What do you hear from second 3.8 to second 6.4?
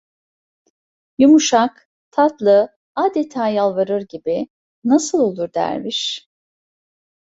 gibi: "Nasıl olur derviş?"